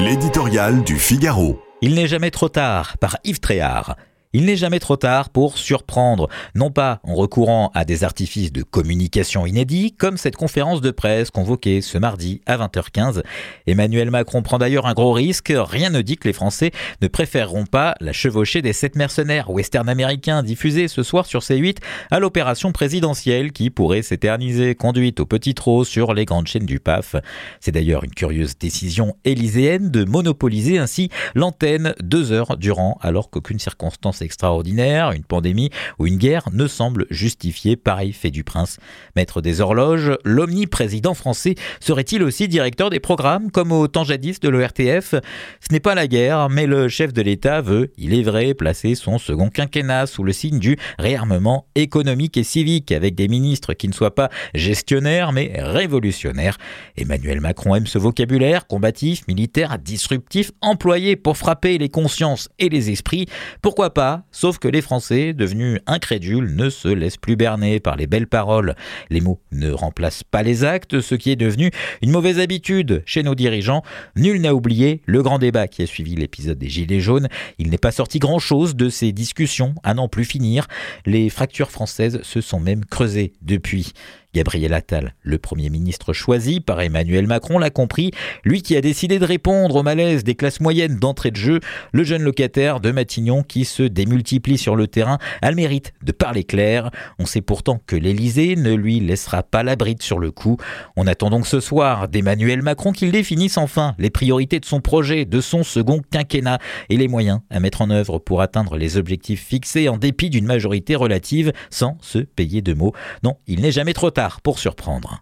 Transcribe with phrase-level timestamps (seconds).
[0.00, 1.62] L'éditorial du Figaro.
[1.80, 3.96] Il n'est jamais trop tard par Yves Tréhard.
[4.36, 8.64] Il n'est jamais trop tard pour surprendre, non pas en recourant à des artifices de
[8.64, 13.22] communication inédits, comme cette conférence de presse convoquée ce mardi à 20h15.
[13.68, 15.52] Emmanuel Macron prend d'ailleurs un gros risque.
[15.54, 19.88] Rien ne dit que les Français ne préféreront pas la chevauchée des sept mercenaires western
[19.88, 21.76] américains diffusés ce soir sur C8
[22.10, 26.80] à l'opération présidentielle qui pourrait s'éterniser, conduite au petit trot sur les grandes chaînes du
[26.80, 27.14] PAF.
[27.60, 33.60] C'est d'ailleurs une curieuse décision élyséenne de monopoliser ainsi l'antenne deux heures durant, alors qu'aucune
[33.60, 38.78] circonstance extraordinaire, une pandémie ou une guerre ne semble justifier pareil fait du prince.
[39.16, 44.48] Maître des horloges, l'omniprésident français serait-il aussi directeur des programmes comme au temps jadis de
[44.48, 48.54] l'ORTF Ce n'est pas la guerre, mais le chef de l'État veut, il est vrai,
[48.54, 53.74] placer son second quinquennat sous le signe du réarmement économique et civique avec des ministres
[53.74, 56.56] qui ne soient pas gestionnaires mais révolutionnaires.
[56.96, 62.90] Emmanuel Macron aime ce vocabulaire combatif, militaire, disruptif, employé pour frapper les consciences et les
[62.90, 63.26] esprits.
[63.62, 68.06] Pourquoi pas sauf que les Français, devenus incrédules, ne se laissent plus berner par les
[68.06, 68.74] belles paroles.
[69.10, 71.70] Les mots ne remplacent pas les actes, ce qui est devenu
[72.02, 73.82] une mauvaise habitude chez nos dirigeants.
[74.16, 77.28] Nul n'a oublié le grand débat qui a suivi l'épisode des Gilets jaunes.
[77.58, 80.66] Il n'est pas sorti grand-chose de ces discussions à n'en plus finir.
[81.06, 83.92] Les fractures françaises se sont même creusées depuis.
[84.34, 88.10] Gabriel Attal, le Premier ministre choisi par Emmanuel Macron, l'a compris,
[88.44, 91.60] lui qui a décidé de répondre au malaise des classes moyennes d'entrée de jeu,
[91.92, 96.10] le jeune locataire de Matignon qui se démultiplie sur le terrain a le mérite de
[96.10, 96.90] parler clair.
[97.20, 100.56] On sait pourtant que l'Élysée ne lui laissera pas la bride sur le coup.
[100.96, 105.26] On attend donc ce soir d'Emmanuel Macron qu'il définisse enfin les priorités de son projet,
[105.26, 109.44] de son second quinquennat et les moyens à mettre en œuvre pour atteindre les objectifs
[109.44, 112.92] fixés en dépit d'une majorité relative sans se payer de mots.
[113.22, 114.10] Non, il n'est jamais trop
[114.42, 115.20] pour surprendre.